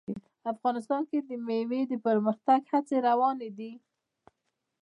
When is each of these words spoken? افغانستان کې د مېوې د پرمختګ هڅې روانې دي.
افغانستان 0.53 1.01
کې 1.09 1.19
د 1.27 1.29
مېوې 1.47 1.81
د 1.91 1.93
پرمختګ 2.05 2.61
هڅې 2.71 2.97
روانې 3.07 3.49
دي. 3.57 3.71